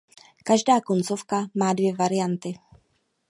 Každá 0.43 0.81
koncovka 0.81 1.45
má 1.55 1.73
dvě 1.73 1.93
varianty. 1.95 2.53